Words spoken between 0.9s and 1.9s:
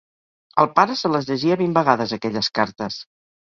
se les llegia vint